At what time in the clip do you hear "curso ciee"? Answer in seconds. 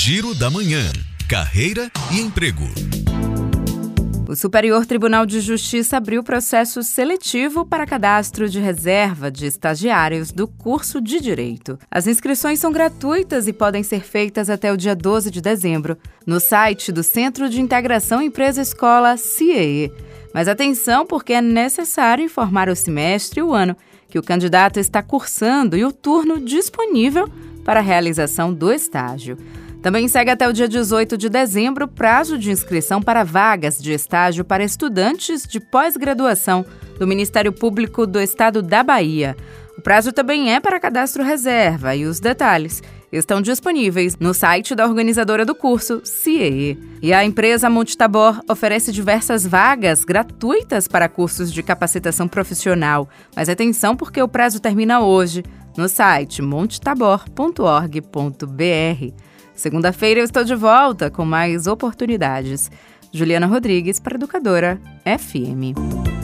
45.54-46.76